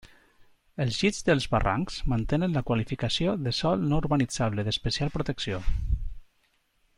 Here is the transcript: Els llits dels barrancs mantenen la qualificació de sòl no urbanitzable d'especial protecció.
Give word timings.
Els 0.85 0.95
llits 1.01 1.19
dels 1.27 1.45
barrancs 1.51 1.99
mantenen 2.13 2.57
la 2.59 2.63
qualificació 2.69 3.35
de 3.49 3.53
sòl 3.59 3.85
no 3.93 4.01
urbanitzable 4.05 4.67
d'especial 4.71 5.13
protecció. 5.19 5.61